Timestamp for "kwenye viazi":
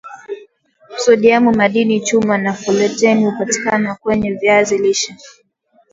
3.95-4.77